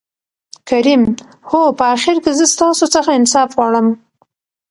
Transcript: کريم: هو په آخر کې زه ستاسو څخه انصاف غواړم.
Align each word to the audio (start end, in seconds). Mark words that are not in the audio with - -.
کريم: 0.69 1.01
هو 1.49 1.61
په 1.77 1.83
آخر 1.95 2.15
کې 2.23 2.31
زه 2.39 2.45
ستاسو 2.53 2.85
څخه 2.95 3.09
انصاف 3.19 3.49
غواړم. 3.57 3.87